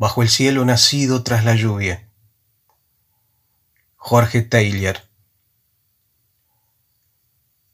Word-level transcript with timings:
bajo 0.00 0.22
el 0.22 0.30
cielo 0.30 0.64
nacido 0.64 1.22
tras 1.22 1.44
la 1.44 1.54
lluvia. 1.54 2.08
Jorge 3.96 4.40
Taylor. 4.40 4.98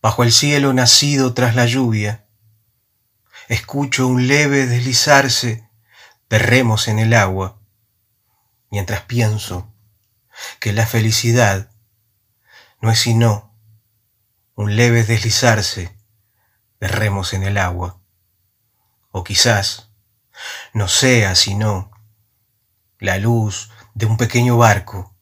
Bajo 0.03 0.25
el 0.25 0.33
cielo 0.33 0.73
nacido 0.73 1.35
tras 1.35 1.55
la 1.55 1.67
lluvia, 1.67 2.27
escucho 3.47 4.09
un 4.09 4.27
leve 4.27 4.67
deslizarse 4.67 5.71
de 6.29 6.39
remos 6.41 6.89
en 6.89 6.99
el 6.99 7.15
agua, 7.15 7.61
mientras 8.73 9.03
pienso 9.03 9.73
que 10.59 10.73
la 10.73 10.85
felicidad 10.85 11.71
no 12.81 12.91
es 12.91 12.99
sino 12.99 13.57
un 14.57 14.75
leve 14.75 15.05
deslizarse 15.05 15.97
de 16.81 16.89
remos 16.89 17.35
en 17.35 17.45
el 17.45 17.57
agua, 17.57 18.01
o 19.13 19.23
quizás 19.23 19.93
no 20.75 20.89
sea 20.89 21.37
sino 21.37 21.93
la 22.99 23.19
luz 23.19 23.71
de 23.95 24.07
un 24.07 24.17
pequeño 24.17 24.57
barco, 24.57 25.15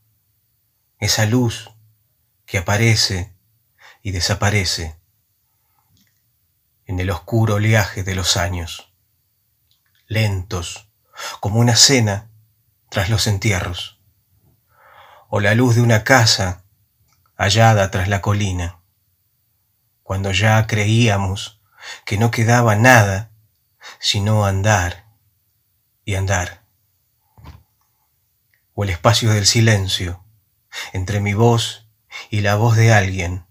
esa 0.98 1.26
luz 1.26 1.70
que 2.46 2.58
aparece 2.58 3.34
y 4.02 4.12
desaparece 4.12 4.96
en 6.86 7.00
el 7.00 7.10
oscuro 7.10 7.54
oleaje 7.54 8.04
de 8.04 8.14
los 8.14 8.36
años, 8.36 8.92
lentos 10.06 10.88
como 11.40 11.58
una 11.58 11.74
cena 11.74 12.30
tras 12.90 13.10
los 13.10 13.26
entierros, 13.26 14.00
o 15.28 15.40
la 15.40 15.54
luz 15.54 15.74
de 15.74 15.80
una 15.80 16.04
casa 16.04 16.64
hallada 17.36 17.90
tras 17.90 18.08
la 18.08 18.20
colina, 18.20 18.78
cuando 20.04 20.30
ya 20.30 20.64
creíamos 20.68 21.60
que 22.06 22.18
no 22.18 22.30
quedaba 22.30 22.76
nada 22.76 23.32
sino 23.98 24.46
andar 24.46 25.06
y 26.04 26.14
andar 26.14 26.63
o 28.74 28.84
el 28.84 28.90
espacio 28.90 29.32
del 29.32 29.46
silencio 29.46 30.24
entre 30.92 31.20
mi 31.20 31.34
voz 31.34 31.88
y 32.30 32.40
la 32.40 32.56
voz 32.56 32.76
de 32.76 32.92
alguien, 32.92 33.46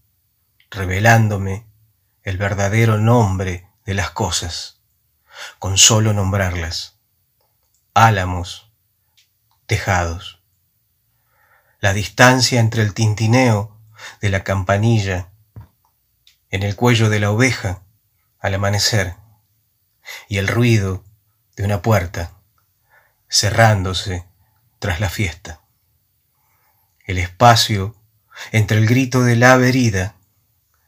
revelándome 0.69 1.65
el 2.23 2.37
verdadero 2.37 2.97
nombre 2.97 3.69
de 3.85 3.93
las 3.93 4.11
cosas, 4.11 4.81
con 5.59 5.77
solo 5.77 6.13
nombrarlas. 6.13 6.99
Álamos, 7.93 8.71
tejados. 9.65 10.41
La 11.79 11.93
distancia 11.93 12.59
entre 12.59 12.81
el 12.81 12.93
tintineo 12.93 13.77
de 14.21 14.29
la 14.29 14.43
campanilla 14.43 15.31
en 16.49 16.63
el 16.63 16.75
cuello 16.75 17.09
de 17.09 17.19
la 17.19 17.31
oveja 17.31 17.83
al 18.39 18.53
amanecer 18.53 19.15
y 20.27 20.37
el 20.37 20.47
ruido 20.47 21.03
de 21.55 21.63
una 21.63 21.81
puerta 21.81 22.31
cerrándose 23.29 24.25
tras 24.83 24.99
la 24.99 25.09
fiesta. 25.09 25.61
El 27.05 27.17
espacio 27.17 27.95
entre 28.51 28.79
el 28.79 28.85
grito 28.85 29.23
del 29.23 29.41
ave 29.43 29.69
herida 29.69 30.17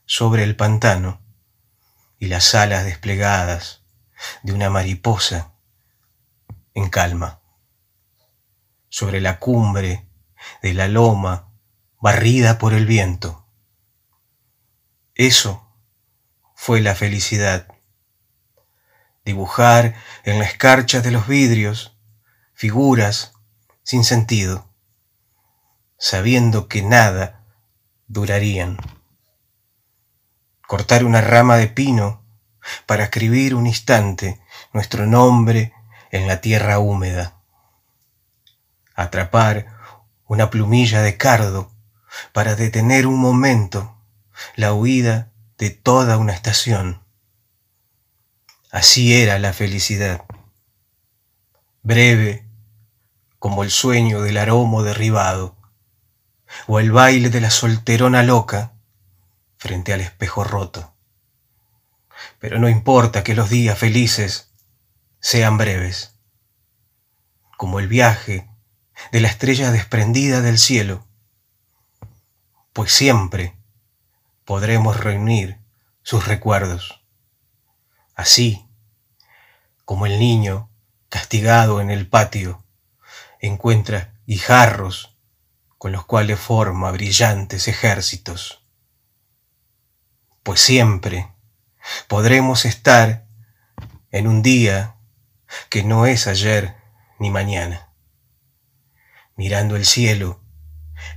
sobre 0.05 0.43
el 0.43 0.57
pantano 0.57 1.21
y 2.19 2.25
las 2.25 2.53
alas 2.55 2.83
desplegadas 2.83 3.85
de 4.43 4.51
una 4.51 4.69
mariposa 4.69 5.53
en 6.73 6.89
calma. 6.89 7.39
Sobre 8.89 9.21
la 9.21 9.39
cumbre 9.39 10.09
de 10.61 10.73
la 10.73 10.89
loma 10.89 11.53
barrida 12.01 12.57
por 12.57 12.73
el 12.73 12.85
viento. 12.85 13.47
Eso 15.13 15.73
fue 16.53 16.81
la 16.81 16.95
felicidad. 16.95 17.69
Dibujar 19.23 19.95
en 20.25 20.37
la 20.39 20.43
escarcha 20.43 20.99
de 20.99 21.11
los 21.11 21.29
vidrios 21.29 21.97
figuras 22.53 23.34
sin 23.85 24.03
sentido, 24.03 24.67
sabiendo 25.99 26.67
que 26.67 26.81
nada 26.81 27.45
durarían. 28.07 28.77
Cortar 30.67 31.05
una 31.05 31.21
rama 31.21 31.57
de 31.57 31.67
pino 31.67 32.25
para 32.87 33.03
escribir 33.03 33.53
un 33.53 33.67
instante 33.67 34.41
nuestro 34.73 35.05
nombre 35.05 35.71
en 36.09 36.27
la 36.27 36.41
tierra 36.41 36.79
húmeda. 36.79 37.39
Atrapar 38.95 39.67
una 40.25 40.49
plumilla 40.49 41.03
de 41.03 41.15
cardo 41.15 41.71
para 42.33 42.55
detener 42.55 43.05
un 43.05 43.19
momento 43.19 44.01
la 44.55 44.73
huida 44.73 45.31
de 45.59 45.69
toda 45.69 46.17
una 46.17 46.33
estación. 46.33 47.03
Así 48.71 49.13
era 49.13 49.37
la 49.37 49.53
felicidad, 49.53 50.25
breve 51.83 52.44
como 53.45 53.61
el 53.61 53.69
sueño 53.69 54.23
del 54.23 54.37
aromo 54.37 54.81
derribado, 54.81 55.55
o 56.65 56.79
el 56.79 56.91
baile 56.91 57.29
de 57.29 57.41
la 57.41 57.51
solterona 57.51 58.23
loca 58.23 58.73
frente 59.55 59.93
al 59.93 60.01
espejo 60.01 60.43
roto. 60.43 60.95
Pero 62.39 62.57
no 62.57 62.69
importa 62.69 63.23
que 63.23 63.35
los 63.35 63.51
días 63.51 63.77
felices 63.77 64.51
sean 65.19 65.59
breves, 65.59 66.15
como 67.55 67.79
el 67.79 67.87
viaje 67.87 68.49
de 69.11 69.19
la 69.19 69.27
estrella 69.27 69.69
desprendida 69.69 70.41
del 70.41 70.57
cielo, 70.57 71.05
pues 72.73 72.91
siempre 72.91 73.55
podremos 74.43 74.99
reunir 74.99 75.59
sus 76.01 76.25
recuerdos. 76.27 77.05
Así 78.15 78.67
como 79.85 80.07
el 80.07 80.17
niño 80.17 80.71
castigado 81.09 81.79
en 81.79 81.91
el 81.91 82.09
patio 82.09 82.64
encuentra 83.39 84.13
guijarros 84.25 85.17
con 85.77 85.91
los 85.91 86.05
cuales 86.05 86.39
forma 86.39 86.91
brillantes 86.91 87.67
ejércitos. 87.67 88.65
Pues 90.43 90.59
siempre 90.59 91.33
podremos 92.07 92.65
estar 92.65 93.27
en 94.11 94.27
un 94.27 94.41
día 94.41 94.95
que 95.69 95.83
no 95.83 96.05
es 96.05 96.27
ayer 96.27 96.75
ni 97.19 97.29
mañana, 97.29 97.89
mirando 99.35 99.75
el 99.75 99.85
cielo 99.85 100.41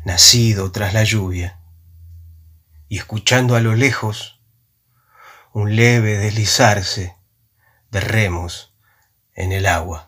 nacido 0.05 0.73
tras 0.73 0.95
la 0.95 1.05
lluvia 1.05 1.61
y 2.89 2.99
escuchando 2.99 3.57
a 3.57 3.61
lo 3.61 3.75
lejos 3.75 4.41
un 5.53 5.77
leve 5.77 6.19
deslizarse 6.19 7.17
de 7.91 8.01
remos 8.01 8.75
en 9.35 9.53
el 9.53 9.67
agua. 9.67 10.08